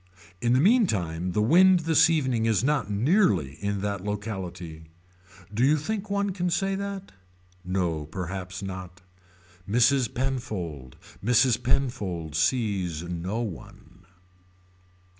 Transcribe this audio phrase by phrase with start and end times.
[0.41, 4.85] In the meantime the wind this evening is not nearly in that locality.
[5.53, 7.11] Do you think one can say that.
[7.63, 9.01] No perhaps not.
[9.69, 10.11] Mrs.
[10.11, 10.95] Penfold.
[11.23, 11.61] Mrs.
[11.61, 14.07] Penfold sees no one.